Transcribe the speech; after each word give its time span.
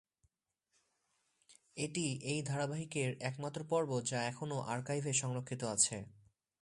এটি 1.77 2.05
এই 2.23 2.39
ধারাবাহিকের 2.43 3.09
একমাত্র 3.21 3.59
পর্ব 3.63 3.91
যা 4.01 4.19
এখনও 4.23 4.57
আর্কাইভে 4.67 5.13
সংরক্ষিত 5.13 5.61
আছে। 5.75 5.97